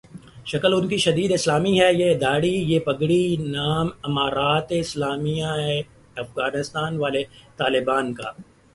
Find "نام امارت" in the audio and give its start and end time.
3.55-4.67